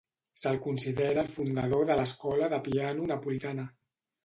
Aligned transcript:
Se'l 0.43 0.55
considera 0.63 1.21
el 1.25 1.29
fundador 1.35 1.85
de 1.91 1.99
l'escola 2.01 2.51
de 2.55 2.61
piano 2.71 3.13
napolitana. 3.15 3.71